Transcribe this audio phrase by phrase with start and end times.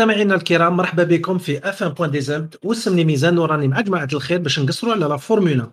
[0.00, 4.58] مستمعينا الكرام مرحبا بكم في F1 point DZ وسمني ميزان وراني مع جماعة الخير باش
[4.60, 5.70] نقصروا على la Formula.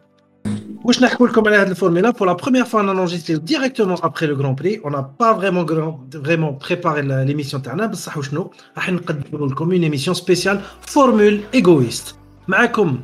[0.84, 4.79] واش نحكوا لكم على هذه الفورمولا؟ Fois on a enregistré directement après le Grand Prix.
[4.84, 5.66] On n'a pas vraiment
[6.13, 12.16] vraiment préparé l'émission تاعنا بصح وشنو راح نقدموا لكم une émission spéciale formule égoïste.
[12.48, 12.99] معكم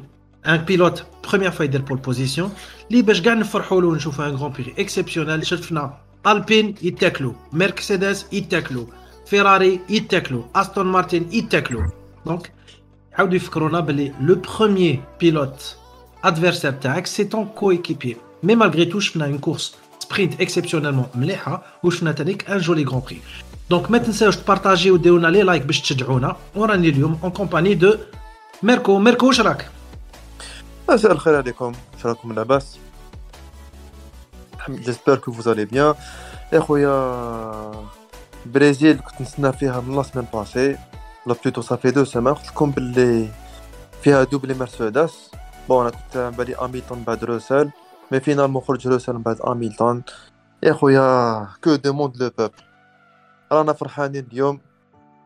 [0.48, 2.52] un pilote première fois يدير pole position
[2.92, 8.86] اللي باش كاع نفرحوا له ونشوفوا un Grand Prix exceptionnel شفنا البين يتاكلوا مرسيدس يتاكلوا
[9.27, 11.83] فيراري يتاكلوا استون مارتين يتاكلوا
[12.27, 12.53] دونك
[13.15, 15.77] عاودوا يفكرونا باللي لو بروميير بيلوت
[16.25, 21.63] ادفيرسير تاعك سي تون كو ايكيبي مي مالغري تو شفنا اون كورس سبرينت اكسبسيونيلمون مليحه
[21.83, 23.21] وشفنا تانيك ان جولي غران بري
[23.71, 27.95] دونك ما تنساوش تبارطاجيو وديرونا لي لايك باش تشجعونا وراني اليوم اون كومباني دو
[28.63, 29.71] ميركو ميركو واش راك
[30.89, 32.79] مساء الخير عليكم واش راكم لاباس
[34.71, 35.95] جيسبر كو فوز بيان
[36.53, 37.89] يا خويا
[38.46, 40.78] بريزيل كنت نستنى فيها من la semaine passée
[41.26, 43.28] لا plutôt ça fait deux semaines قلت لكم باللي
[44.02, 45.32] فيها doublé مرسيدس
[45.70, 47.70] bon أنا كنت على بالي اميلتون بعد روسل
[48.12, 50.04] mais finalement خرج روسل بعد اميلتون
[50.64, 52.54] يا خويا que demande le peuple
[53.52, 54.60] رانا فرحانين اليوم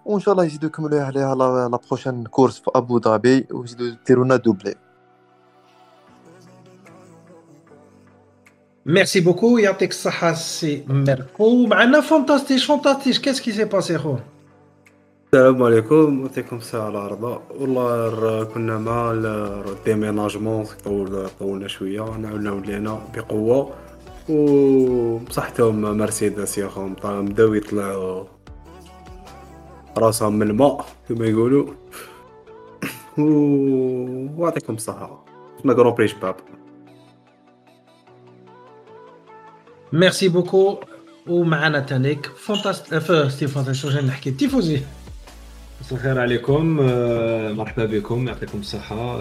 [0.05, 4.75] وان شاء الله يزيدو يكملوا عليها la prochaine course في ابو ظبي ويزيدو يديرونا doublé
[8.87, 9.57] Merci beaucoup.
[9.59, 11.67] Yatek Saha, c'est Merco.
[11.67, 14.15] معنا فانتاستيش فانتاستيش qu'est-ce qui s'est passé خو
[15.33, 22.99] السلام عليكم يعطيكم الساعة على العرضة والله كنا مع الديميناجمون طول طولنا شوية نعاودنا ولينا
[23.15, 23.73] بقوة
[24.29, 28.23] وبصحتهم مرسيدس يا خو بداو يطلعوا
[29.97, 31.65] راسهم من الماء كما يقولوا
[34.37, 35.25] ويعطيكم الصحة
[35.59, 36.07] شفنا Grand Prix
[39.93, 40.79] merci beaucoup
[41.27, 44.81] ومعنا تانيك فانتاستيك ستيف فانتاستيك واش نحكي تيفوزي
[45.81, 46.65] مساء الخير عليكم
[47.57, 49.19] مرحبا بكم يعطيكم الصحة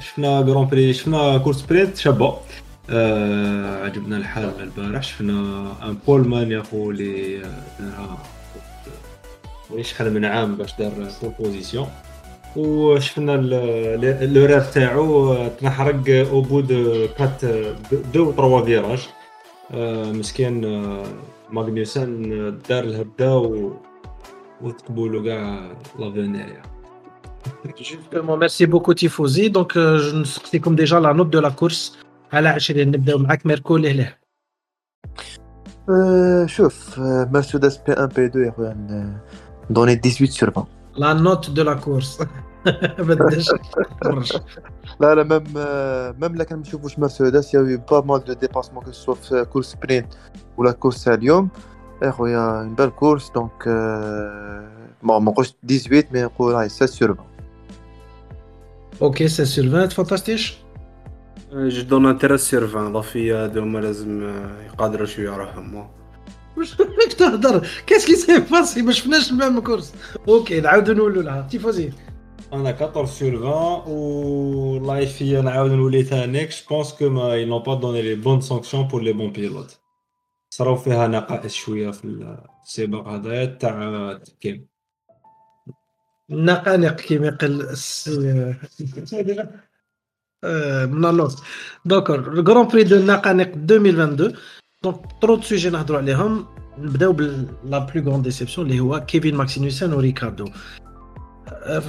[0.00, 2.38] شفنا Grand Prix شفنا course sprint شابة
[3.84, 7.42] عجبنا الحال البارح شفنا un poleman يا خو اللي
[7.80, 8.18] دارها
[9.82, 10.92] شحال من عام باش دار
[11.22, 11.88] pole position
[12.56, 13.32] وشفنا
[14.22, 17.44] le rêve تاعو تنحرق au bout de quatre,
[18.14, 19.08] de trois virages
[20.19, 20.61] مسكين
[21.51, 22.29] ماغنيوسن
[22.69, 23.73] دار الهبده و
[24.61, 26.61] وتقبلوا كاع لافونير
[27.79, 31.97] جوستومون ميرسي بوكو تيفوزي دونك نسقسيكم ديجا لا نوت دو لا كورس
[32.33, 34.15] على 20 نبداو معاك ميركو لهله
[36.45, 39.19] شوف مرسيدس بي 1 بي 2 يا خويا
[39.69, 42.23] دوني 18 سور 20 لا نوت دو لا كورس
[42.98, 43.50] بداش
[45.00, 45.44] لا لا même
[46.20, 49.14] même لا كان نشوفوش مرسيدس il y a pas mal de dépassements que ce soit
[49.14, 50.06] في course sprint
[50.56, 51.48] ولا course تاع اليوم.
[52.02, 53.64] يا خويا une belle course donc
[55.02, 57.26] bon ما نقولش 18 mais نقول هاي 16 sur 20
[59.02, 60.58] OK 16 sur 20 فانتاستيش
[61.52, 64.32] je donne 13 sur 20 à la FIA هذوما لازم
[64.66, 65.88] يقادروا شوية روحهم
[66.56, 69.94] واش راك تهضر qu'est-ce qui s'est passé ما شفناش la même course
[70.28, 71.92] OK نعاودو نولو لها تيفوزي
[72.53, 77.61] انا 14 سور 20 و لايفي نعاود نولي تانيك جو بونس كو ما ils n'ont
[77.61, 79.79] pas donné les bonnes sanctions pour les bons pilotes
[80.49, 82.05] صراو فيها نقائص شويه في
[82.65, 84.65] السباق هذايا تاع التحكيم
[86.29, 87.75] نقانق كيما يقول
[90.93, 91.35] من اللوز
[91.85, 94.33] دونك الكرون بري دو نقانق 2022
[94.83, 96.45] دونك ترو سوجي نهضروا عليهم
[96.77, 100.45] نبداو بلا بلو غون ديسيبسيون اللي هو كيفين ماكسينيوسن وريكاردو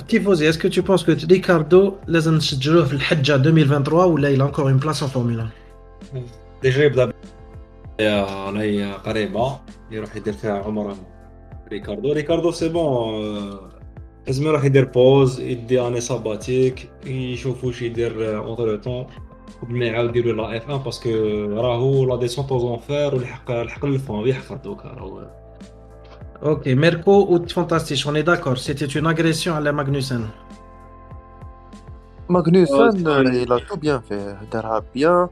[0.08, 4.68] تيفوزي اسكو تو بونس كو ريكاردو لازم نسجلوه في الحجه 2023 ولا il a encore
[4.68, 6.22] une place en Formule 1
[6.62, 7.12] ديجا يبدا
[8.00, 9.58] راهي قريبه
[9.90, 10.96] يروح يدير فيها عمره
[11.72, 13.70] ريكاردو ريكاردو سي بون
[14.26, 19.06] لازم يروح يدير بوز يدي اني ساباتيك يشوف واش يدير اونتر طون
[19.62, 21.10] قبل ما يعاود يديرو لا اف 1 باسكو
[21.48, 25.26] راهو لا ديسونت اوز انفير والحق الحق للفون يحفر دوكا راهو
[26.42, 30.28] اوكي ميركو و فانتاستيش اون اي داكور سيتي اون اغريسيون على ماغنوسن
[32.28, 32.90] ماغنوسن
[33.44, 35.28] il a tout bien fait دارها بيان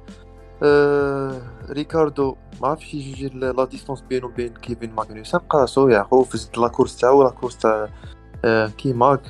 [1.70, 6.68] ريكاردو ما عرفش يجي لا ديستونس بينو وبين كيفين ماغنوسن قاسو يا خو في لا
[6.68, 7.88] كورس تاعو لا كورس تاع
[8.78, 9.20] كي ماك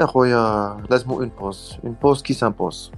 [0.00, 2.92] يا خويا لازمو اون بوز اون بوز كي سامبوز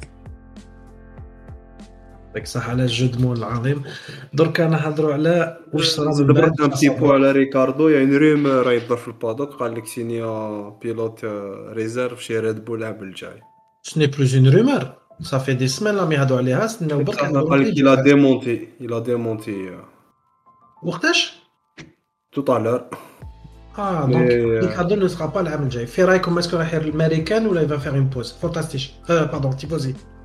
[2.36, 3.84] يعطيك الصحة على ال jeu de mots العظيم.
[4.34, 7.90] دركا نهضروا على واش صرا بعد؟ un petit peu على ريكاردو.
[7.90, 11.26] يعني ريم راه يضر في ال paddock قال لك signé pilote
[11.74, 13.42] réserve chez Red Bull العام الجاي
[13.84, 17.62] ce n'est plus une rumeur ça fait des semaines راهم يهضروا عليها استناو برك قال
[17.62, 19.52] لك démenti il a démenti
[20.84, 21.34] وقتاش
[23.78, 25.86] Ah, Mais, donc euh, Ricardo ne sera pas l'âme الجاي.
[25.88, 28.36] في رايكم est-ce qu'il va faire l'américaine ou là il va faire une pause?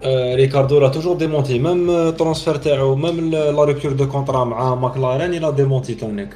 [0.02, 2.58] Euh, Ricardo l'a toujours démonté, euh, même le transfert,
[2.96, 6.26] même la rupture de contrat avec McLaren, il a démonté euh,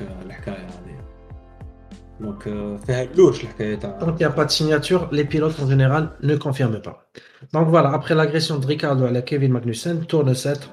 [2.21, 7.07] Donc, il n'y a pas de signature, les pilotes en général ne confirment pas.
[7.55, 10.69] Donc voilà, après l'agression de Ricardo à Kevin Magnussen, tour de 7,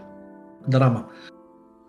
[0.68, 1.08] drama.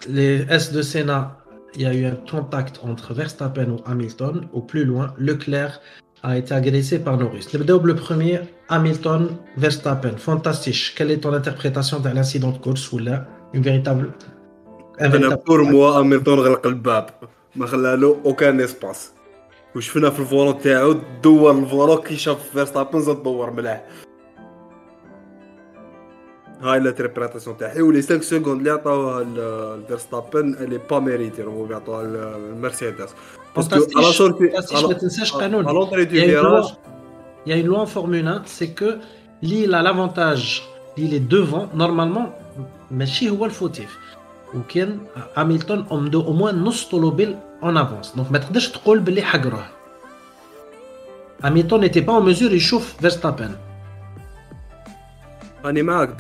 [0.09, 1.39] Les S de Senna,
[1.75, 5.81] il y a eu un contact entre Verstappen ou Hamilton, au plus loin, Leclerc
[6.24, 7.46] a été agressé par Norris.
[7.54, 7.60] Le
[7.92, 8.38] le premier,
[8.76, 9.22] Hamilton,
[9.64, 10.16] Verstappen.
[10.28, 10.82] Fantastique.
[10.96, 13.16] Quelle est ton interprétation de l'incident de course ou là
[13.56, 14.06] une véritable.
[15.00, 17.06] un انا véritable- بور موا هامilton غلق الباب
[17.56, 19.12] ما خلى له اوكان اسباس
[19.76, 23.84] وشفنا في الفولون تاعو دور الفولون كي شاف فيرستابن زاد دور ملاح
[26.62, 32.04] هاي الانتربريتاسيون تاعي ولي 5 سكوند اللي عطاوها ل- لفيرستابن اللي با ميريتي راهو يعطوها
[32.04, 33.10] للمرسيدس
[33.56, 33.98] باسكو Fantastique.
[33.98, 34.86] على سورتي Fantastique.
[34.88, 35.68] ما تنساش قانون.
[35.68, 36.72] على لونطري دو Il y, a une فيراج loi,
[37.46, 38.98] il y a une loi en Formule 1, c'est que
[39.42, 40.64] l'île a l'avantage,
[40.98, 42.30] il est devant, normalement,
[42.92, 43.98] ماشي هو الفوتيف
[44.56, 45.00] وكان
[45.38, 49.66] هامilton عنده au moins نص طوموبيل en avance donc ما تقدرش تقول باللي حقروه
[51.44, 53.56] هامilton n'était pas en mesure يشوف فيرستابن
[55.66, 56.20] راني معاك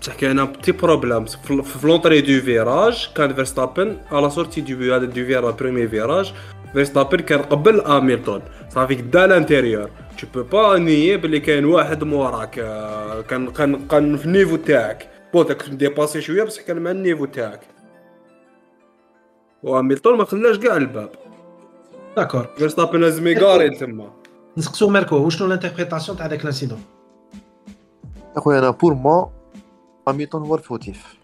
[0.00, 2.40] بصح كان نو راني معاك في هذه بصح كان ان بتي بروبليم في لونطري دو
[2.40, 6.34] فيراج كان فيرستابن على سورتي دو هذا دو فيراج بريمي فيراج
[6.72, 12.50] فيرستابن كان قبل هامilton صافي دا لانتيريور تو بو با نيي بلي كاين واحد موراك
[13.28, 17.24] كان كان كان في النيفو تاعك بون تا كنت ديباسي شوية بصح كان مع النيفو
[17.24, 17.60] تاعك
[19.64, 21.10] وهامilton ما خلاش كاع الباب
[22.16, 24.10] d'accord فيرستابن لازم يقاري تما
[24.56, 26.82] نسقسو ماركو وشنو ال interprétation تاع داك ال incident
[28.36, 29.39] اخويا أنا pour moi
[30.10, 31.16] هاميلتون هو ال fautif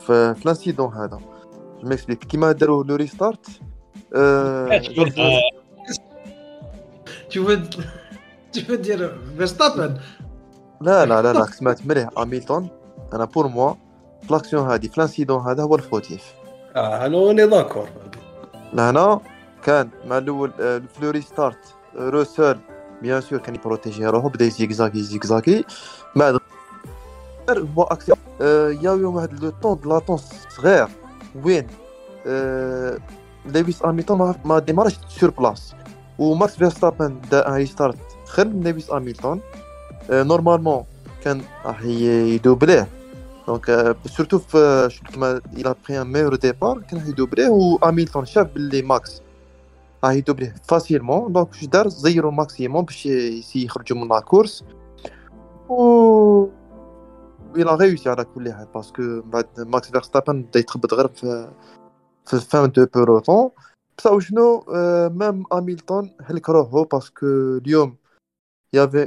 [0.00, 1.20] في في ال incident هذا.
[1.82, 3.46] je m'explique كيما داروا le restart
[8.52, 9.90] tu veux dire Verstappen?
[10.80, 12.08] لا لا لا لا سمعت مليح.
[12.18, 12.68] هاميلتون
[13.12, 13.74] أنا pour moi
[14.22, 16.24] في l'action هذه في ال incident هذا هو ال fautif.
[16.76, 17.88] آه أنا راني d'accord
[18.72, 19.20] لهنا
[19.62, 21.58] كان مع الأول في le restart
[21.98, 22.58] آه، روسل
[23.02, 25.64] bien sûr كان يبروتيجي روحو بدأ يزيكزاكي يزيكزاكي
[26.16, 26.38] بعد
[27.48, 30.88] غير هو اكسي آه، ياوي واحد le temps de latence صغير
[31.44, 31.66] وين؟
[32.26, 32.98] آه،
[33.46, 35.74] لويس هاميلتون ما- ما ديمارش sur place
[36.18, 39.40] وماكس فيرستابن دا un restart خير من لويس هاميلتون
[40.10, 40.84] آه، normalement
[41.24, 42.88] كان راح يدوبليه
[43.46, 48.26] donc surtout في شو كيما il a pris un meilleur départ كان راح يدوبليه وهاميلتون
[48.26, 49.22] شاف باللي ماكس
[50.04, 53.06] راح يدوبليه facilement donc واش دار le maximum باش
[53.56, 54.64] يخرجوا من la course
[55.68, 56.46] و
[57.62, 61.50] il a réussi على كل حال parce que بعد ماكس فيرستابن بدا يتخبط غير في
[62.26, 63.50] في ال fin de peloton
[63.98, 67.96] بصح وشنو آه، même هاميلتون هلك روحو parce que اليوم
[68.72, 69.02] y avait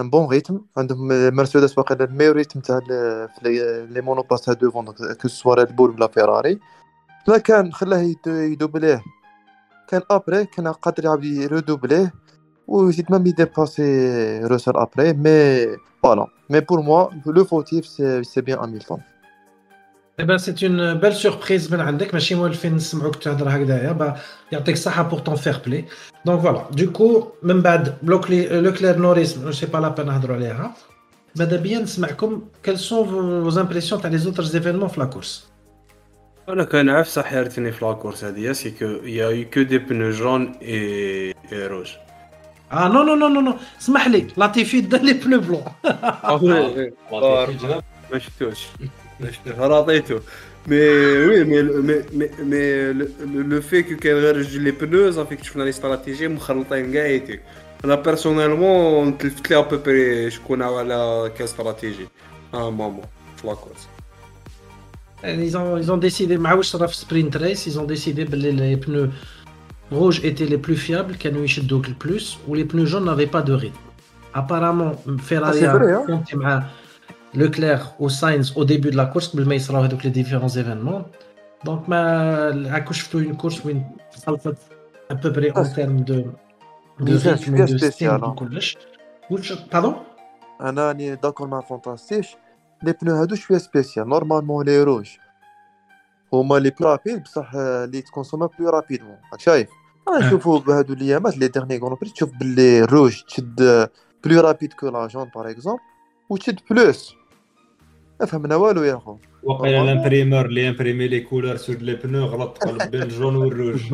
[0.00, 2.80] un bon rythme عندهم مرسيدس واقيلا ال meilleur rythme تاع
[3.42, 4.84] les- monoplaces تاع devant
[5.22, 6.58] que ce soit ريد بول ولا فيراري
[7.28, 9.02] ما كان خلاه يد- يدوبليه
[9.88, 12.12] كان après كان قادر يعاود يردوبليه
[12.68, 15.66] وزيد même يديباسي روسل ابري مي
[16.03, 18.99] فوالا مي بور موا لو فوتيف سي سي بيان هاميلتون
[20.21, 24.15] Eh ben, c'est une belle surprise من عندك ماشي مولفين نسمعوك تهضر هكذايا با
[24.51, 25.85] يعطيك الصحة pour ton fair play
[26.27, 30.35] donc voilà du coup من بعد بلوكلي لوكلير نوريس جو سي با لا بان نهضروا
[30.35, 30.73] عليها
[31.35, 35.49] ماذا بيا نسمعكم quelles sont vos vos impressions تاع les autres événements في لا كورس
[36.49, 40.09] انا كان عارف صح حيرتني في لاكورس هذه سي كو يا يو كو دي بنو
[40.09, 41.33] جون اي
[42.76, 43.56] ah non, non, non, non, non.
[43.78, 45.64] Smahli, Latifi donne les pneus blancs.
[46.02, 46.90] Ah oui, oui.
[50.66, 53.12] Mais oui, mais, mais, mais, mais le,
[53.42, 57.24] le fait que quelqu'un ait les pneus, ça fait que je fais la stratégie, je
[57.24, 57.40] suis
[57.84, 62.08] Là, personnellement, on te à peu près, je connais la stratégie.
[62.50, 63.02] À un moment,
[63.40, 63.88] je la ah, cause.
[65.44, 69.10] Ils ont, ils ont décidé, mais je sprint race, ils ont décidé de les pneus.
[69.91, 73.53] rouges étaient les plus fiables كانوا يشدوك البلوس و les pneus jaunes n'avaient pas de
[73.53, 73.85] rythme
[74.35, 74.91] apparemment
[75.29, 76.03] Ferrari Ah, c'est vrai, hein.
[76.07, 76.63] a compté مع
[77.35, 81.03] Leclerc ou Sainz au début de la course قبل ما يصراو هذوك les différents événements
[81.69, 83.83] donc ما هاكو شفتوا une course وين
[84.15, 84.55] صلفت
[85.13, 86.23] à peu près en Ah, termes de
[86.99, 88.27] de ميزان rythme شوية et de spécial, style hein.
[88.27, 88.77] وكلش
[89.31, 89.93] واش pardon
[90.61, 92.27] انا راني داكور مع فونتاستيش
[92.83, 95.07] لي بنو هادو شويه سبيسيال نورمالمون لي روج
[96.33, 99.69] هما لي بلو رابيد بصح آه، لي تكونسوما بلو رابيدمون راك شايف
[100.07, 100.27] انا آه.
[100.27, 103.89] نشوفو بهادو الايامات لي ديرني غون بري تشوف باللي الروج تشد
[104.23, 105.81] بلو رابيد كو لا جون باغ اكزومبل
[106.29, 107.15] وتشد بلوس
[108.19, 112.57] ما فهمنا والو يا خو وقيلا الامبريمور اللي امبريمي لي كولور سود لي بنو غلط
[112.57, 113.93] قلب بين الجون والروج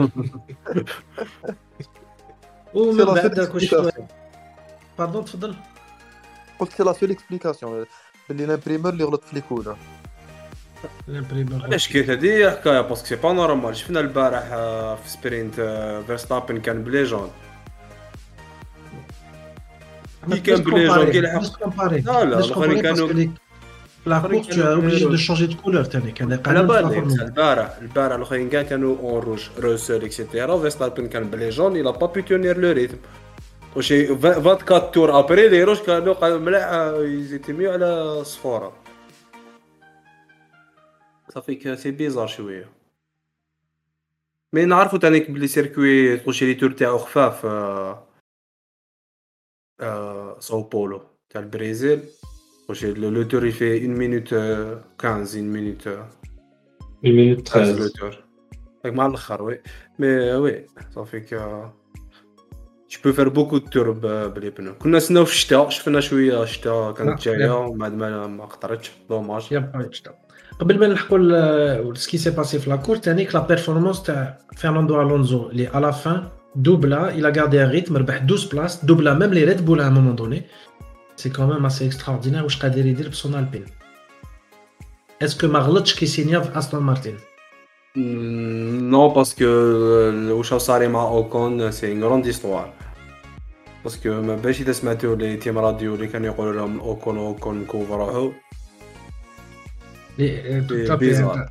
[2.73, 4.07] ومن سي لا بعد سول كلشي اكسبليكاسيون
[4.99, 5.55] باردون تفضل
[6.59, 7.85] قلت سي لا سول اكسبليكاسيون
[8.29, 9.98] باللي الامبريمور اللي غلط في لي كولر الامبريمور
[11.64, 14.42] علاش كيت هذه حكايه باسكو سي با نورمال شفنا البارح
[15.04, 15.54] في سبرينت
[16.06, 17.30] فيرستابن كان ب les jaunes
[20.32, 23.08] كي كان ب les jaunes كي لحق لا، لا، الآخرين كانوا-
[24.06, 26.98] la course بلي de changer de couleur تاني كان على بالي.
[26.98, 31.76] البارح البارح الاخرين كاع كانوا en rouge روسل et cetera فيرستابن كان ب les jaunes
[31.76, 32.96] il a pas pu tenir le rythme
[33.76, 38.72] وشي 24 tours après les rouges كانوا ملاح ils étaient mieux على صفوره
[41.30, 42.80] ça fait c'est bizarre شوية.
[44.52, 48.06] mais نعرفو تانيك بلي circuit تقولشي les tours تاعو خفاف آه،
[49.80, 52.02] آه، ساو بولو تاع البرازيل
[52.64, 54.28] تقولشي le le tour il fait 1 minute
[54.98, 55.88] 15 1 مينوت
[57.04, 58.24] المينوت 13 13 le tour.
[58.84, 59.62] هاك مع الأخر oui.
[59.98, 60.66] mais oui.
[60.94, 61.72] ça fait que
[62.92, 64.74] tu peux faire beaucoup de tours ب les pneus.
[64.74, 69.52] كنا نستناو في الشتاء شفنا شوية الشتاء كانت جاية ومن بعد ما ما قطرتش dommage
[69.52, 70.14] يبقى يتشتغل.
[70.59, 75.67] قبل ما نحكوا سكي سي باسي في لاكور تانيك لا بيرفورمانس تاع فرناندو الونزو اللي
[75.67, 79.43] على لا فان دوبلا il a gardé un rythme ربح 12 بلاس دوبلا ميم لي
[79.43, 80.41] ريد بول à un moment donné
[81.15, 83.65] سي كوميم اسي اكستراوردينير واش قادر يدير بسون البين
[85.21, 87.17] اسكو ما غلطش كي سينيا في استون مارتين
[88.89, 89.45] نو باسكو
[90.31, 92.73] واش صاري مع اوكون سي ان غروند استوار
[93.83, 97.95] باسكو ما باش اذا سمعتوا لي تيم راديو اللي كانوا يقولوا لهم اوكون اوكون كوفا
[97.95, 98.33] روحو لي
[100.96, 101.50] بيزار.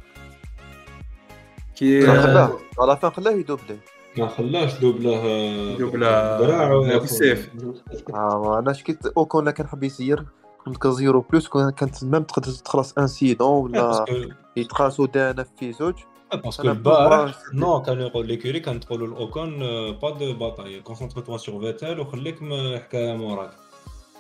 [1.76, 3.78] كي لا خلاه على فان خلاه يدوبلي
[4.18, 7.50] ما خلاش دوبلة دوبلة دراعه بالسيف.
[8.14, 10.26] آه، أنا شكيت اوكون لا كان حاب يسير
[10.66, 14.06] كنت كزيرو بلوس كانت ميم تقدر تخلص انسيدون ولا
[14.58, 15.94] يتقاسو دانا في زوج.
[16.34, 19.60] باسكو البارح نو كانوا يقول ليكوري كانت تقولوا الأوكون
[19.92, 22.40] با دو باتاي كونسونتري توا سور فيتال وخليك
[22.84, 23.52] حكاية موراك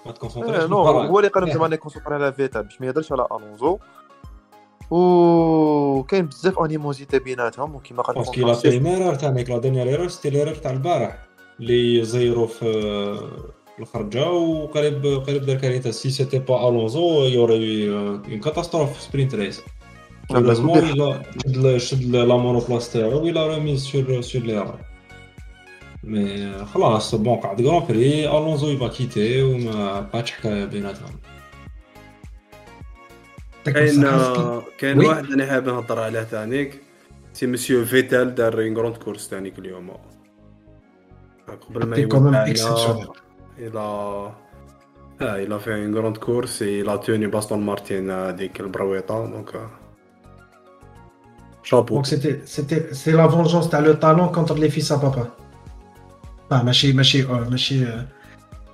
[0.05, 0.77] ما تكونسونتريش آه، نو.
[0.77, 3.79] هو اللي قال لهم زعما concentre على فيتا باش ما يهضرش على الونزو
[4.91, 10.29] وكاين بزاف animosité بيناتهم وكيما قال parce que la première تاعك la dernière erreur c'était
[10.29, 11.27] l'erreur تاع البارح
[11.59, 12.65] اللي زيرو في
[13.79, 19.61] الخرجه وقريب قريب دار كاريتا si c'était pas الونزو y aurait une catastrophe sprint race
[21.77, 24.79] شد la monoplace تاعو و il l'a remise sur sur l'erreur
[26.03, 31.09] mais خلاص bon قعد grand prix الونزو il l'a pas quitté وما بقاتش حكايه بيناتهم
[33.69, 34.05] كاين
[34.77, 34.99] كاين.
[35.05, 36.81] واحد أنا حاب نهضر عليه تانيك
[37.33, 39.91] c'est monsieur فيتال دار grande course تانيك اليوم
[41.71, 41.85] قبل
[42.15, 43.19] ما exceptionnel.
[43.59, 44.35] إلى آه
[45.21, 49.69] إلى في اون غروند كورس إلى توني باستون مارتين هذيك البرويطة donc
[51.63, 55.27] chapeau Donc c'était c'était c'est la vengeance تاع talent contre les fils à papa.
[56.51, 57.85] Ah, ماشي ماشي ماشي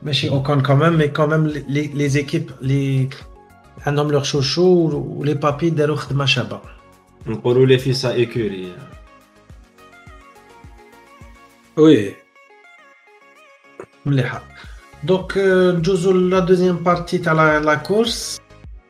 [0.04, 3.10] ماشي اوكون quand même les les équipes les
[3.82, 4.64] عندهم leur chouchou
[5.17, 6.60] ولي بابي داروا خدمه شابه.
[7.27, 8.74] نقولوا les fils à écurie
[11.78, 12.14] oui
[14.05, 14.44] مليحه.
[15.04, 15.38] donc
[15.77, 18.40] ندوزو la deuxième partie تاع la la course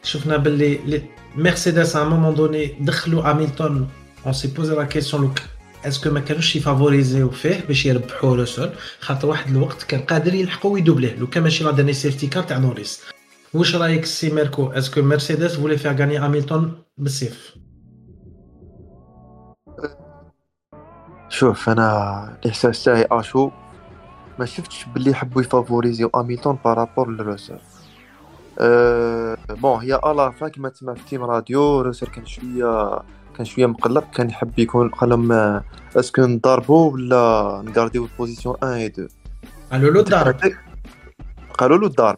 [0.03, 1.03] شفنا باللي les-
[1.35, 3.87] مرسيدس un moment donné دخلوا هاميلتون
[4.25, 5.39] on s'est posé la question لوك
[5.85, 10.71] est-ce que ما كانوش يفافوريزيو فيه باش يربحوا رسول خاطر واحد الوقت كان قادر يلحقوا
[10.73, 13.01] ويدوبليه لو كان ماشي la dernière safety car تاع نوريس
[13.55, 17.55] واش رايك سي ميركو est-ce que مرسيدس voulait faire gagner هاميلتون بالسيف
[21.29, 23.51] شوف أنا الاحساس تاعي أشو.
[24.39, 27.59] ما شفتش باللي يحبوا يفافوريزيو اميلتون par rapport ل روسل
[28.59, 32.99] أه bon هي à la fin كيما تسمع في team radio روسل كان شوية
[33.37, 34.91] كان شوية مقلق كان يحب يكون
[35.31, 35.63] آه،
[35.95, 39.07] اسكو نضربو ولا نغارديو ال position 1 و 2
[39.71, 40.35] قالوا له الضرب.
[41.57, 42.17] قالوا له الضرب.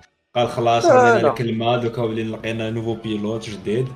[0.35, 1.29] قال خلاص لا، عطينا لا.
[1.29, 3.87] الكلمة دوكا ولينا لقينا nouveau pilote جديد.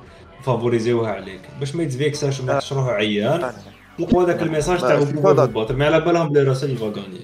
[0.44, 1.40] فافوريزيوها عليك.
[1.60, 3.52] باش ما يتفيكساش وما يحسش روحو عيان.
[3.98, 7.20] لقوا هذاك ال message تاع الباطل ما على بالهم بلي راسل il va gagner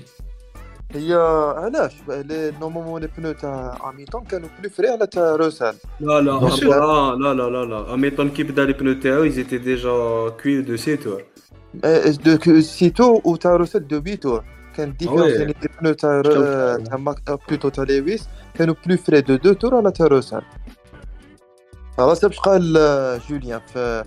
[0.94, 1.14] هي
[1.56, 6.40] علاش؟ لي normalement les pneus تاع هاميلتون كانوا plus frais على تاع روسال لا لا.
[6.40, 7.76] لا لا لا لا لا.
[7.76, 9.94] هاميلتون كي بدا les pneus تاعو ils étaient déjà
[10.42, 11.22] cuits de 7 tours
[12.24, 14.44] de sept tours و تاع روسال دو بيتور
[14.75, 15.37] كان ديفيرونس وي.
[15.37, 17.17] بين لي بنو تاع رو- تاع ماك
[17.49, 20.41] بلوتو تاع لويس كانوا بلو فري دو دو تور على تاع روسال
[21.99, 24.03] على حسب قال آه، جوليان في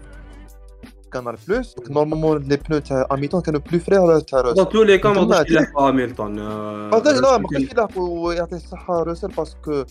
[1.12, 4.86] كانال بلوس نورمالمون لي بنو تاع هاميلتون كانوا بلو فري على تاع dans روسال tous
[4.86, 7.96] les cas ما انتما قدرش عندك- يلحق هاميلتون آه، هذا لا ما كي- بقاش يلعب
[7.96, 9.84] ويعطي الصحة روسل باسكو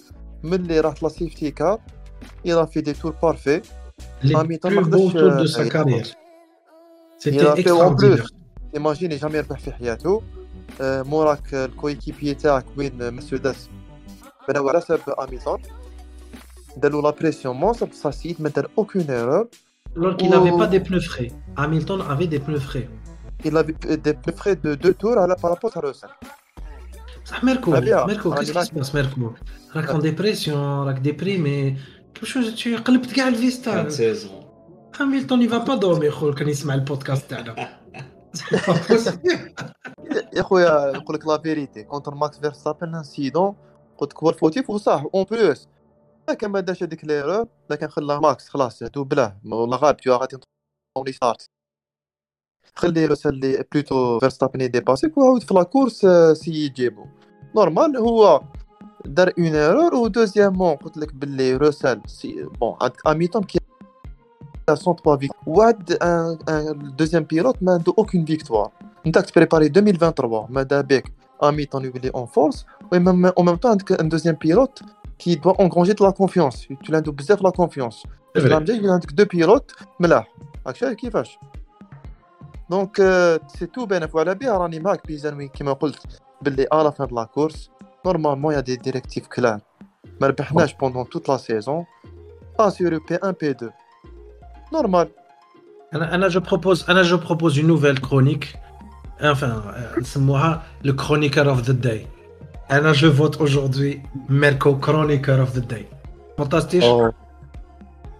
[0.44, 1.80] ملي راح لا سيفتي كار
[2.48, 3.64] il a fait des tours parfaits
[4.24, 7.48] les Ah, mais t'as plus marqué beaux que- tours de sa il- carrière il c'était
[7.48, 8.32] a fait en plus extraordinaire
[8.76, 9.72] ايماجيني جامي يربح في
[10.80, 13.70] حياته آه، موراك الكويكيبي تاعك وين مرسيدس
[14.50, 15.62] بداو على حساب هاميلتون
[16.78, 19.48] داروا لا بريسيون مونستر بصح السيد ما دار اوكون ايرور
[19.98, 20.34] alors qu'il Oh.
[20.36, 22.88] n'avait pas des pneus frais Hamilton avait des pneus frais
[23.48, 26.08] il avait des pneus frais de deux tours على بارابور تاع روسل
[27.26, 28.06] صح ميركو Très bien.
[28.08, 28.86] ميركو راني qu'est-ce qui معك.
[28.86, 29.32] se passe ميركو
[29.76, 30.50] راك en dépression
[30.86, 31.78] راك ديبريمي
[32.16, 34.32] كيفاش tu قلبت كاع الفيس كانت تاعك سيزون
[35.00, 37.80] هاميلتون يفا با دورمي خول كان يسمع البودكاست تاعنا
[38.36, 39.50] C'est pas possible.
[40.37, 43.55] يا خويا نقول لك لا فيريتي كونتر ماكس فيرستابن انسيدون
[43.99, 45.69] قلت لك هو الفوتيف وصح اون بلوس.
[46.29, 50.37] لا كان ما دارش هذيك ليرور لكن خلى ماكس خلاص دوبلاه والله غالب تو غادي
[50.97, 51.51] اون ستارت
[52.75, 57.07] خلي روسل لي بلوتو فيرستابن يديباسي وعاود في لا كورس آه، سي يجيبو
[57.57, 58.43] نورمال هو
[59.05, 63.59] دار اون ايرور و دوزيامون قلت لك باللي روسل سي بون عندك اميتون كي
[64.69, 65.93] 103 فيكتوار واحد
[66.49, 68.73] ان دوزيام بيلوت ما عنده اوكين فيكتوار
[69.13, 71.07] tu te préparer 2023, Madabek
[71.41, 74.83] a mis ton jubilé en force, et même, en même temps, un deuxième pilote
[75.19, 76.67] qui doit engranger de la confiance.
[76.83, 77.13] Tu l'as de
[77.43, 78.05] la confiance.
[78.35, 78.81] Tu l'as dit,
[79.15, 80.25] deux pilotes, mais là,
[80.65, 81.39] actuellement, qui fâche.
[82.69, 85.77] Donc, euh, c'est tout, ben, voilà, bien, Rani Mac, Pizanoui, qui m'a
[86.43, 87.71] dit, à la fin de la course,
[88.05, 89.59] normalement, il y a des directives claires.
[90.21, 90.67] Mais le ah.
[90.79, 91.85] pendant toute la saison,
[92.59, 93.69] A sur P1, P2.
[94.73, 95.09] Normal.
[95.93, 98.57] Anna, je propose, je propose une nouvelle chronique
[99.22, 102.08] enfin euh, نسموها لو كرونيكر اوف ذا داي
[102.72, 103.98] انا جو فوت اaujourd'hui
[104.30, 105.86] ميركو كرونيكر اوف ذا داي
[106.38, 106.84] فانتاستيش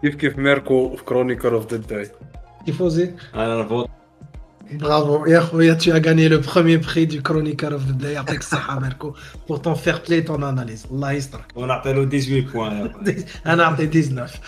[0.02, 2.10] كيف كيف ميركو في كرونيكر اوف ذا داي
[2.66, 3.90] تيفوزي انا نفوت
[4.70, 8.40] Bravo, يا خويا tu as gagné le premier prix du chroniqueur of the day يعطيك
[8.40, 9.14] الصحة ميركو
[9.48, 12.92] pour ton fair play ton analyse الله يسترك ونعطي له 18 بوان
[13.46, 14.40] انا اعطي 19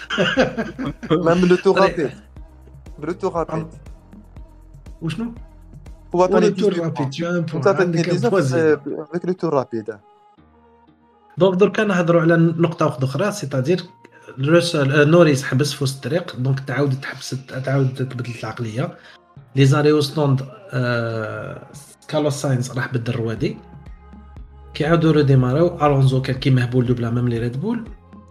[1.12, 1.98] ميم لو تو طريق.
[1.98, 2.12] رابيد
[3.00, 3.68] لو تو رابيد
[5.02, 5.34] وشنو؟
[6.15, 8.43] هو عطاني le tour 18 rapide tu as un point انت عطيتني عندك un point
[8.43, 8.79] zéro.
[8.89, 9.91] 19 avec le tour rapide
[11.39, 13.83] donc دركا نهضروا على نقطة واحدة أخرى c'est-à-dire
[14.39, 18.97] نوريس حبس في وسط الطريق donc تعاود تحبس تعاود تبدلت العقلية.
[19.57, 20.41] les arrêts au stand
[20.71, 21.63] آه
[22.09, 23.57] كارلوس ساينز راح بدل الروادي
[24.75, 27.85] كيعاودوا ريديماراو ألونزو كان كي مهبول دوبلا même les ريد بول.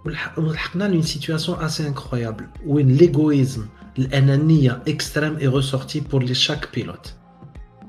[0.05, 3.65] ولح- ولحقنا une situation assez incroyable وين l'égoïsme
[3.99, 7.13] الأنانية extrême est ressorti pour les chaque pilote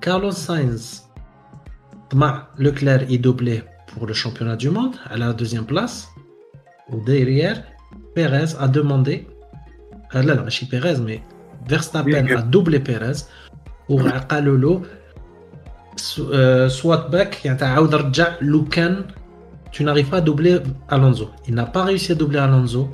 [0.00, 1.08] Carlos Sainz,
[2.58, 6.08] Leclerc est doublé pour le championnat du monde à la deuxième place.
[6.90, 7.62] Ou derrière,
[8.14, 9.26] Perez a demandé,
[10.14, 11.22] euh, là, là, je suis Perez, mais
[11.68, 13.24] Verstappen a doublé Perez.
[13.88, 14.00] Ou
[14.40, 14.82] Lolo,
[15.96, 17.46] soit back,
[18.40, 18.96] Lucan,
[19.72, 21.30] tu n'arrives pas à doubler Alonso.
[21.48, 22.90] Il n'a pas réussi à doubler Alonso,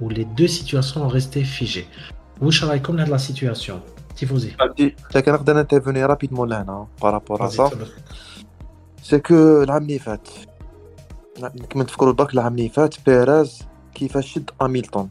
[0.00, 1.88] où les deux situations ont resté figées.
[2.40, 2.50] Où
[3.10, 3.82] la situation
[4.20, 4.52] تيفوزي
[5.14, 7.70] لكن نقدر نانترفوني رابيدمون لهنا بارابور سا.
[9.02, 10.28] سي كو العام اللي فات
[11.70, 13.62] كيما تفكروا برك العام اللي فات بيريز
[13.94, 15.08] كيفاش شد اميلتون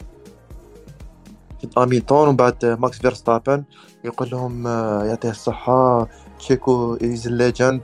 [1.62, 3.64] شد اميلتون ومن بعد ماكس فيرستابن
[4.04, 4.66] يقول لهم
[5.06, 7.82] يعطيه الصحة تشيكو is a legend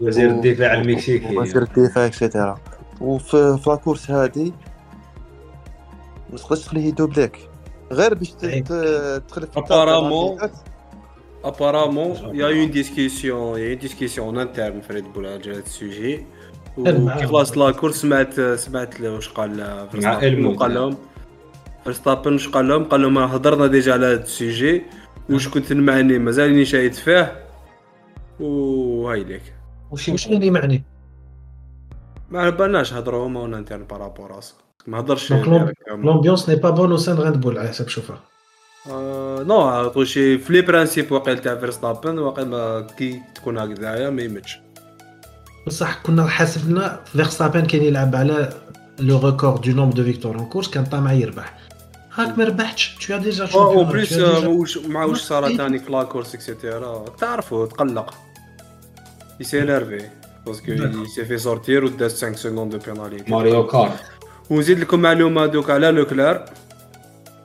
[0.00, 2.58] وزير الدفاع المكسيكي وزير الدفاع et cetera
[3.00, 4.52] وفي في la course هادي
[6.30, 7.48] ما تقدرش تخليه يدوبليك
[7.92, 8.64] غير باش ت- صحيح.
[8.66, 8.72] ت-
[9.26, 10.42] تدخل في Apparemment.
[10.42, 10.50] التاع-
[11.44, 14.80] Apparemment, il y a eu une discussion, il y a eu une discussion en interne
[14.86, 16.26] في ريد بول على هذا ال sujet.
[16.78, 20.44] وكي خلاص la course سمعت سمعت واش قال فيرستابن.
[20.46, 20.96] وقال لهم
[21.84, 24.82] فيرستابن واش قال لهم قال لهم هضرنا déjà على هذا ال sujet
[25.30, 27.44] واش كنت نمعني مازالني شاد فيه
[28.40, 29.42] وهاي ليك
[29.90, 30.82] وش اللي معني
[32.30, 34.54] ما على بالناش هضروا هما en interne par rapport راسك
[34.86, 35.32] ما هضرش.
[35.88, 38.20] l'ambiance n'est pas bonne au sein Red Bull على حسب شوفها
[38.90, 44.22] آه non عطوا شي في les principes واقيلا تاع فيرستابن واقيلا كي تكون هكذايا ما
[44.22, 44.58] يمتش
[45.66, 48.52] بصح كنا حاسبنا فيرستابن كان يلعب على
[48.98, 51.54] le record de nombre de victoires en course كان طامع يربح.
[52.14, 56.34] هاك ما ربحتش تو déjà en plus واش مع واش صار ثاني في la course
[56.34, 58.14] et cetera تعرفوا تقلق.
[59.40, 60.08] il s'est énervé
[60.46, 64.04] parce que il s'est fait sortir وداز 5 secondes de pénalité ماريو كارت
[64.50, 66.44] ونزيد لكم معلومة دوك على لوكلير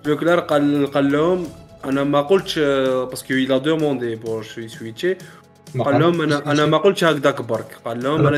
[0.05, 1.47] لوكلير قال قال لهم
[1.85, 5.17] أنا ما قلتش parce que il a demandé pour switcher
[5.79, 8.37] قال لهم أنا أنا ما قلتش هكذاك برك قال لهم أنا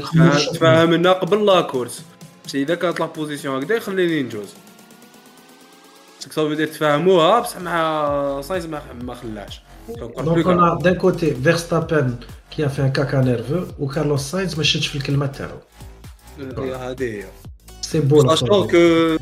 [0.54, 2.06] تفاهمنا قبل la course
[2.46, 4.54] بس إذا كانت la position هكذا خليني نجوز.
[6.20, 9.62] ce que ça veut dire تفاهموها بصح مع سايز ما ما خلاش.
[10.18, 12.16] donc أنا d'un côté Verstappen
[12.52, 15.58] qui fait un caca nerveux وكارلوس ساينز ما شدش في الكلمة تاعو
[16.74, 17.26] هذه هي.
[17.93, 19.17] سي بون ساشون كو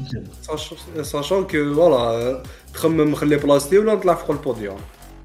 [1.03, 2.43] ساشون كو فوالا
[2.75, 4.77] تخمم خلي بلاصتي ولا نطلع فوق البوديوم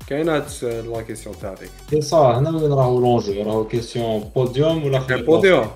[0.07, 4.99] كاين هاد لا كيسيون تاعك سي صا هنا وين راهو لونجو راهو كيسيون بوديوم ولا
[4.99, 5.67] خلي بوديوم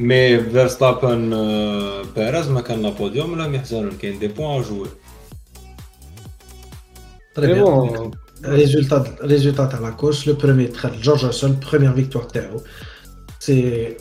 [0.00, 1.30] مي فيرستابن
[2.16, 4.88] بيريز ما كان لا بوديوم ولا يحزنون كاين دي بوان جوي
[7.34, 8.10] Très bien.
[8.42, 12.60] Résultat, résultat à la course, le premier تخرج جورج راسل première victoire تاعو
[13.40, 13.96] سي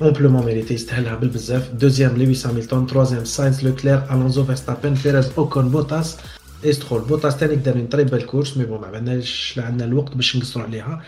[0.00, 6.18] amplement mérité يستاهلها بالبزاف دوزيام لويس هامilton troisième ساينز لوكلير الونزو فيرستابن فيريز اوكون بوتاس
[6.64, 10.36] استرول بوتاس تاني دار تري بال كورس مي بون ما عندناش لا عندنا الوقت باش
[10.36, 11.02] نقصروا عليها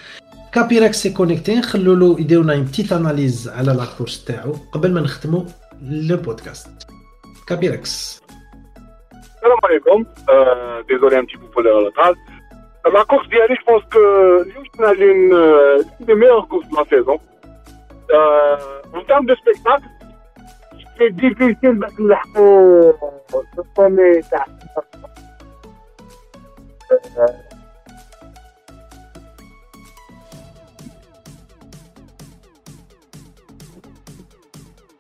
[0.52, 5.00] كابيراكس سي كونيكتي نخلو له يديروا لنا بتيت اناليز على لا كورس تاعو قبل ما
[5.00, 5.44] نختموا
[5.82, 6.68] لو بودكاست
[7.46, 8.20] كابيراكس
[9.40, 10.04] Salam alaikum.
[10.30, 12.14] Euh, désolé un petit peu pour le retard.
[12.92, 14.04] La course d'hier, je pense que
[14.80, 15.32] c'est l'une
[16.00, 17.18] une des meilleures courses de la saison.
[18.13, 18.57] Euh,
[18.93, 19.87] en termes de spectacle,
[20.97, 21.87] c'est difficile de
[23.57, 24.21] le sommet.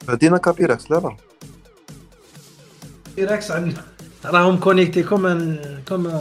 [0.09, 1.15] دينا كابيراكس لا لا
[3.05, 3.83] كابيراكس عندنا
[4.25, 6.11] راهم كونيكتي كوم كوم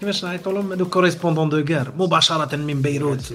[0.00, 3.34] كيفاش نعيطوا لهم كوريسبوندون دو غير مباشره من بيروت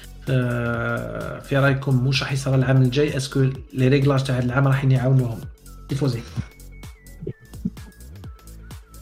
[1.41, 3.39] في رأيكم واش راح يصير العام الجاي؟ est-ce que
[3.73, 5.41] les réglages تاع هذا العام راح يعاونوهم.
[5.91, 6.21] يفوزي.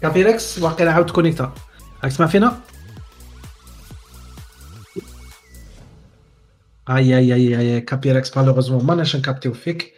[0.01, 1.53] كابيركس واقيلا عاود connecta.
[2.03, 2.59] راك تسمع فينا؟
[6.89, 9.93] أي أي أي أي كابيركس malheureusement ماناش نكابتيو فيك.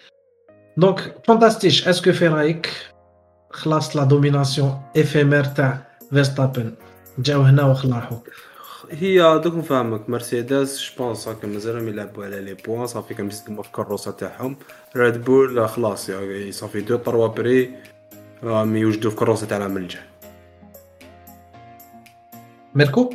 [0.77, 2.69] Donc فانتاستيش est-ce que في رايك
[3.51, 6.73] خلاص la domination éphémère تاع فيرستابن
[7.19, 8.17] جاو هنا وخلاحو.
[8.91, 13.67] هي دوك نفهمك مرسيدس je pense هكا مازالهم يلعبوا على les points صافي كنزيدو في
[13.67, 14.55] الكروسه تاعهم
[14.95, 17.75] ريد بول خلاص يعني صافي deux trois près
[18.43, 20.01] راهم يوجدوا في الكروسه تاع العام الجاي
[22.75, 23.09] ميركو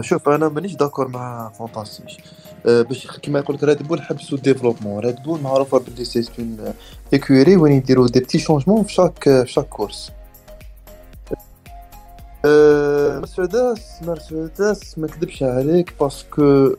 [0.00, 2.18] شوف أنا مانيش d'accord مع فانتاستيش
[2.64, 6.74] باش كيما يقول لك ريد بول حبسوا ال développement ريد بول معروفة بلي c'est une
[7.12, 10.12] écurie وين يديروا des petits changements في chaque في chaque course
[12.44, 16.70] مرسيدس مرسيدس ما كذبش عليك parce que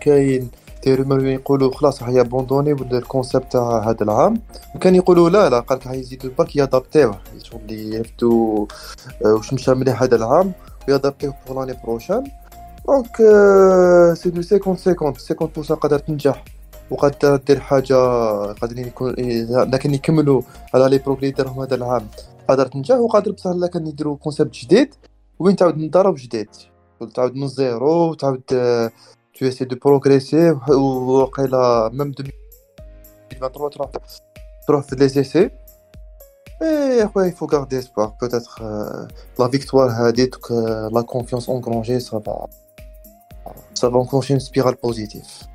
[0.00, 0.50] كاين
[0.84, 4.42] des rumeurs يقولوا خلاص راح ي abandonner ولا ال concept تاع هذا العام.
[4.74, 7.20] وكان يقولوا لا لا قال لك يزيدوا برك يادابتيوه.
[7.42, 8.66] شغل يفتوا
[9.20, 10.52] واش مشى مليح هذا العام
[10.88, 12.24] ويادابتيوه pour l'année prochaine
[12.88, 13.16] donc
[14.16, 14.60] c'est du 50
[14.96, 15.34] 50
[15.72, 16.44] 50% قادر تنجح.
[16.92, 17.96] وقادر دير حاجة
[18.52, 19.14] قادرين يكون
[19.50, 20.42] لكن يكملوا
[20.74, 22.08] على les progrès اللي دارهم هذا العام.
[22.48, 24.94] قادر تنجح وقادر بصح لكن يديروا concept جديد
[25.38, 26.48] وين تعاود نضرب جديد.
[27.14, 28.42] تعاود من zéro تعاود
[29.34, 32.12] tu essaies de progresser وقيلا même
[33.40, 33.90] 2023 تروح
[34.68, 35.50] تروح في les essais
[36.62, 38.12] اي خويا il faut garder espoir.
[38.22, 38.62] Peut-être
[39.38, 40.52] la victoire هادي دوك
[41.48, 42.46] engrangée ça va
[43.80, 45.51] ça va enclencher une spirale positive.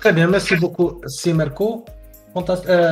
[0.00, 1.84] Très bien, merci beaucoup, سي ميركو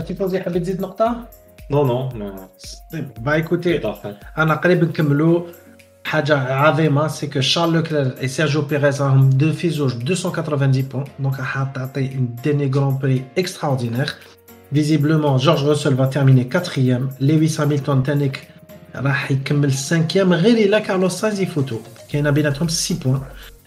[0.06, 1.28] تيفوزي حبيت تزيد نقطة؟
[1.70, 2.48] نو نو نو
[2.92, 3.94] طيب با ايكوتي
[4.38, 5.46] انا قريب نكملوا
[6.04, 11.04] حاجه عظيمه سي كو شارل لوكلير اي سيرجيو بيريز راهم دو في زوج 290 بون
[11.18, 14.14] دونك راح تعطي ان ديني غران بري اكستراوردينير
[14.72, 17.08] Visiblement, George Russell va terminer quatrième.
[17.20, 18.36] Lewis Hamilton, Tanik,
[18.94, 20.32] راح يكمل cinquième.
[20.32, 21.76] غير إلا Carlos Sainz يفوتو.
[22.12, 23.22] كاين بيناتهم 6 points.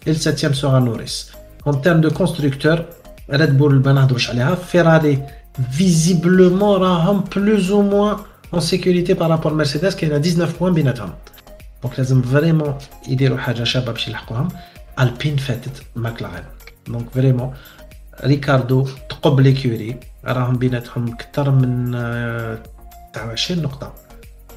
[0.06, 1.32] Et le septième sera Norris.
[1.66, 2.86] En termes de constructeurs,
[3.31, 4.57] Red Bull ما نهضروش عليها.
[4.73, 5.19] Ferrari,
[5.59, 7.25] visiblement, راهم
[8.53, 11.13] en sécurité par rapport à Mercedes qui a 19 points بيناتهم.
[11.83, 12.75] Donc لازم vraiment
[13.09, 14.49] يديروا حاجة شابه باش يلحقوهم
[15.01, 16.45] Alpine فاتت ماكلارين
[16.87, 17.55] donc vraiment
[18.25, 22.59] ريكاردو تقب l'écurie راهم بيناتهم أكثر من آه،
[23.13, 23.95] 29 نقطه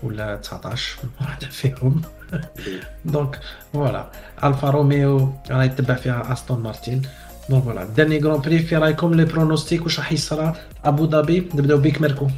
[0.04, 2.02] ولا 19 واحدة فيهم
[3.06, 3.40] دونك
[3.74, 4.12] فوالا
[4.44, 7.02] الفا روميو راه يتبع فيها استون مارتين
[7.51, 11.79] دونك فوالا داني جران بري في رايكم لي برونوستيك واش راح يصرى ابو ظبي نبداو
[11.79, 12.29] بيك ميركو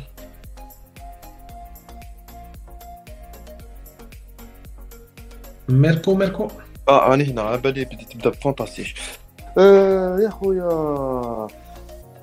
[5.69, 6.49] ميركو ميركو
[6.88, 8.95] اه راني هنا على بالي بديت تبدا بفانتاستيك
[9.59, 11.47] آه يا خويا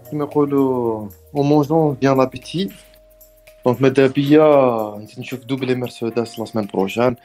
[0.10, 2.70] كيما يقولوا اون مونجون بيان لابيتي
[3.66, 7.16] دونك مادا بيا نزيد نشوف دوبلي مرسيدس لا سمان بروجان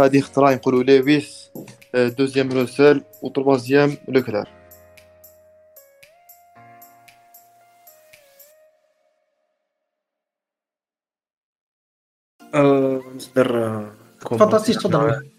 [0.00, 1.50] هادي خطرا يقولوا لويس
[1.94, 4.48] آه، دوزيام روسيل و تروازيام لوكلير
[13.37, 13.91] نقدر آه،
[14.37, 15.29] فانتاستيك تفضل.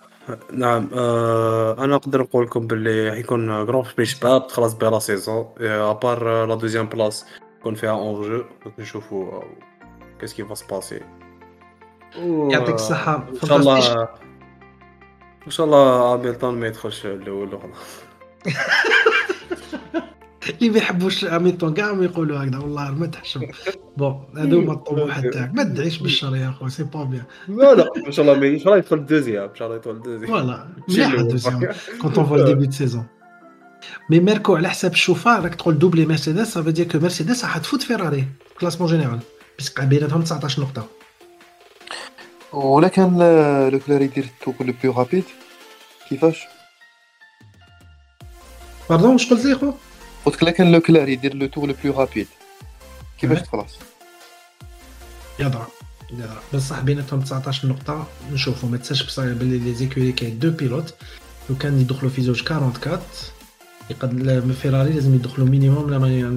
[0.52, 5.46] نعم آه، أنا نقدر نقول لكم باللي حيكون grand prix شباب تخلص بها la saison
[5.60, 7.26] à part la deuxième place
[7.60, 8.44] يكون فيها un jeu
[8.78, 9.42] نشوفوا
[10.20, 11.00] qu'est-ce qui va se passer
[12.50, 13.28] يعطيك الصحة.
[13.42, 14.08] إن شاء الله
[15.46, 18.04] إن شاء الله هاميلتون ما يدخلش الأول وخلاص
[20.50, 23.40] اللي ما يحبوش هاميلتون كاع ما يقولوا هكذا والله ما تحشم.
[23.96, 27.24] Bon هادو هما الطموحات تاعك ما تدعيش بالشر يا خو c'est pas bien.
[27.48, 29.76] لا لا إن شاء الله ما- إن شاء الله يدخل ال deuxième إن شاء الله
[29.78, 30.26] يدخل ال deuxième.
[30.30, 31.20] Voilà الأول.
[31.20, 31.60] ال deuxième
[32.02, 33.06] quand on voit ال début de saison
[34.10, 37.58] Mais ميركو على حساب الشوفه راك تقول doublé Mercedes ça veut dire que مرسيدس راح
[37.58, 38.24] تفوت فيراري
[38.60, 39.18] classement général
[39.58, 40.86] parce que بيناتهم 19 نقطة.
[42.52, 45.24] ولا كان آه، لوكلير يدير ال tour le plus rapide
[46.08, 46.40] كيفاش؟
[48.90, 49.72] Pardon واش قلت لي خو؟
[50.24, 52.26] قلت لك كان لوكلير يدير le tour le plus rapide.
[53.20, 53.78] كيفاش تخلص؟
[55.38, 55.66] يضرب.
[56.12, 56.42] يضرب.
[56.54, 58.06] بصح بيناتهم 19 نقطة.
[58.32, 60.94] نشوفوا ما تنساش بصح باللي les écuries كاين deux pilotes.
[61.50, 63.00] لو كان يدخلوا في زوج 44
[63.90, 66.34] يقد فيراري لازم يدخلوا minimum لا ما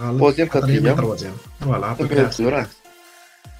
[0.00, 0.40] غلط.
[0.40, 0.96] Quatrième.
[0.96, 2.66] تروازيام فوالا.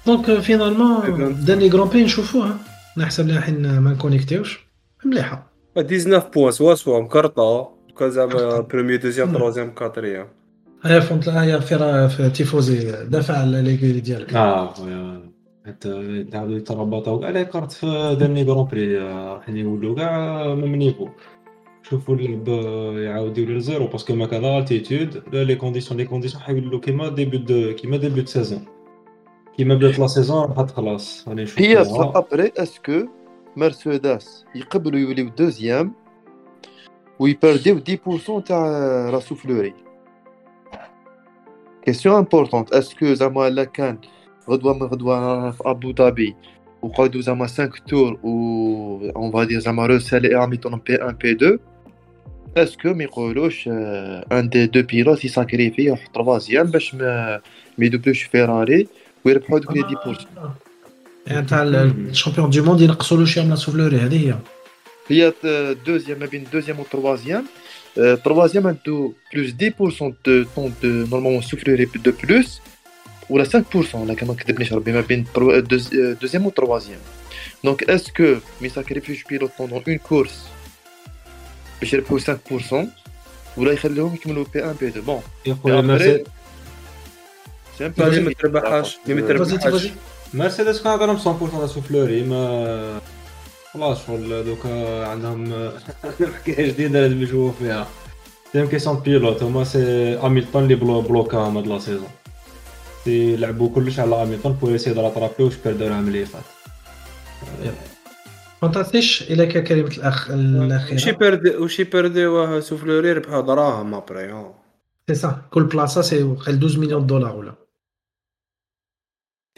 [0.05, 2.57] دونك فينالمون داني جران بري نشوفوها
[2.97, 4.59] نحسب لها حين ما نكونيكتيوش.
[5.05, 5.51] مليحة.
[5.75, 7.78] 19 points soit soit مكرطة.
[7.99, 10.27] كان زعما premier deuxième troisième quatrième
[10.83, 15.29] هيا فهمت هيا فيرا في tifosi دافع على les couleurs ديالك آه خويا
[15.67, 21.09] حتى تعاودوا يتربطوا كاع les écarts في dernier Grand Prix راح يولوا كاع même niveau
[21.83, 26.43] شوفوا اللعب آه، يعاود يولي لزيرو باسكو ما كان التيتود لا لي كونديسيون لي كونديسيون
[26.43, 28.65] حيولوا كيما ديبي دو كيما ديبي دو سيزون
[29.57, 31.77] كيما بدات لا سيزون راح تخلص راني نشوف هي
[32.15, 33.07] ابري اسكو
[33.55, 35.93] مرسيدس يقبلوا يوليو دوزيام
[37.18, 37.80] ويبرديو
[38.38, 38.66] 10% تاع
[39.10, 39.74] لا سوفلوري
[41.84, 43.98] كيسيون امبورطونت اسكو زعما لا كان
[44.50, 46.36] غدوه من غدوه في ابو ظبي
[46.82, 51.58] وقعدوا زعما 5 تور و اون فادير زعما روسال اي هاميلتون بي 1 بي 2
[52.56, 57.40] اسكو ما يقولوش ان دي دو بيلوت يساكريفي يروح تروازيام باش ما
[57.78, 58.88] ما يدوبلوش فيراري
[59.24, 59.82] ويربحوا دوك لي
[60.16, 60.18] 10%
[61.26, 64.34] يعني تاع الشامبيون دو موند ينقصوا له شي من السوفلوري هذه هي
[65.08, 65.32] هي
[65.86, 67.46] دوزيام ما بين دوزيام و تروازيام
[68.24, 72.60] تروازيام عنده بلوس 10% دو طون دو نورمالمون سوفلوري دو بلوس
[73.30, 76.98] ولا 5% لا كما كذبنيش ربي ما بين ترو- دوز- دوزيام و تروازيام
[77.64, 80.44] دونك اسكو مي ساكريفيوش بيلوت بوندون اون كورس
[81.80, 82.86] باش يربحوا 5%
[83.56, 86.26] ولا يخليهم يكملوا بي 1 بي 2 بون يا خويا مرسيدس
[87.78, 89.90] سي ان بو اللي ما تربحهاش اللي ما فازي تربحهاش فازي
[90.34, 93.00] مرسيدس كان عندهم 100% تاع سوفلوري ما
[93.73, 95.69] خلاص شغل دوكا عندهم
[96.35, 97.87] حكاية جديدة لازم يشوفوا فيها.
[98.53, 102.09] سي كيسيون بيلوت هما سي هاميلتون اللي بلو بلوكاهم هاد لا سيزون.
[103.05, 106.43] سي لعبوا كلش على هاميلتون بور يسيي دو راترابي واش بيردو العام اللي فات.
[108.63, 114.53] ما تعطيش إلى كلمة الاخ وشي الاخيره بيردي وشي بيردي سوفلوري ربحوا دراهم ابري
[115.09, 117.55] سي سا كل بلاصه سي 12 مليون دولار ولا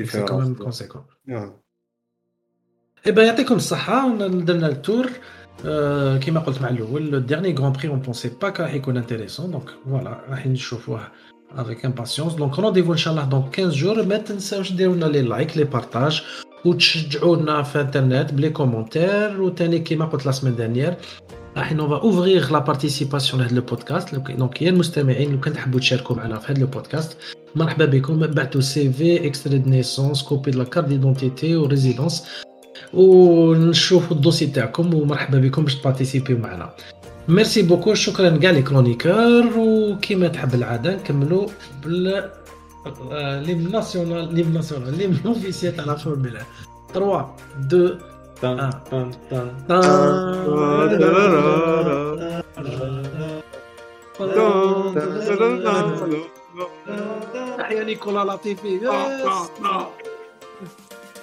[0.01, 1.05] سي كمان كونسيكون.
[3.06, 5.10] اي ben يعطيكم الصحة درنا التور
[5.66, 8.96] آه، كيما قلت مع الاول لو ديرني غران بري اون بونسي با كان راح يكون
[8.96, 11.00] انتريسون دونك فوالا راح نشوفوه
[11.56, 15.22] افيك امباسيونس دونك رونديفو ان شاء الله دونك 15 جور ما تنساوش ديروا لنا لي
[15.22, 16.22] لايك لي بارتاج
[16.64, 20.94] وتشجعونا في انترنت بلي كومونتير وثاني كيما قلت لا سيمين دانيير
[21.56, 26.38] راح نوفا اوفغيغ لا بارتيسيباسيون لهذا البودكاست دونك يا المستمعين لو كان تحبوا تشاركوا معنا
[26.38, 27.16] في هذا البودكاست
[27.54, 32.26] مرحبا بكم بعثوا سي في اكستري دو نيسونس كوبي لا كارت ديدونتيتي وريزيدونس
[32.93, 36.69] ونشوفوا الدوسي تاعكم ومرحبا بكم باش تبارتيسيبيو معنا.
[37.27, 41.47] merci beaucoup شكرا كاع les chroniqueurs وكيما تحب العادة نكملوا
[41.85, 42.29] بال
[43.45, 46.41] l'hymne national l'hymne national l'hymne officiel تاع la Formula
[46.93, 47.97] 3 2
[48.41, 49.51] طن طن طن
[57.57, 58.79] تحيا نيكولا لطيفي